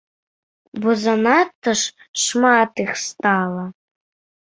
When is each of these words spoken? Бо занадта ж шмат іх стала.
Бо 0.85 0.89
занадта 1.03 1.71
ж 1.83 2.25
шмат 2.25 2.71
іх 2.89 3.01
стала. 3.07 3.65